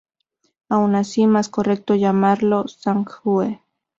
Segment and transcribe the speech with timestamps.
[0.69, 3.61] Aun así, más correcto llamarlo Zhang Jue.